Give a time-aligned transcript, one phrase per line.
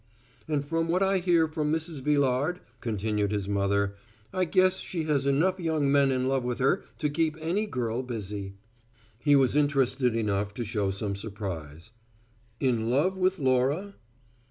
[0.47, 2.01] "And from what I hear from Mrs.
[2.01, 3.93] Villard," continued his mother,
[4.33, 8.01] "I guess she has enough young men in love with her to keep any girl
[8.01, 8.55] busy."
[9.19, 11.91] He was interested enough to show some surprise.
[12.59, 13.93] "In love with Laura?"